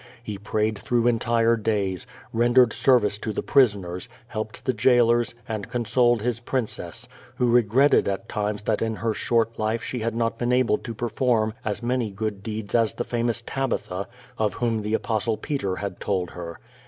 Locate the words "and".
5.47-5.69